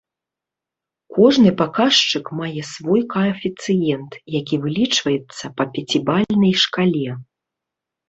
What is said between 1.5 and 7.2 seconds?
паказчык мае свой каэфіцыент, які вылічваецца па пяцібальнай шкале.